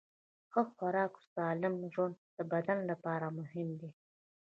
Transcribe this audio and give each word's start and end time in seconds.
ښه 0.51 0.61
خوراک 0.73 1.13
او 1.17 1.25
سالم 1.33 1.75
ژوند 1.93 2.15
د 2.37 2.37
بدن 2.51 2.79
لپاره 2.89 3.25
مهم 3.39 3.67
دي. 3.79 3.89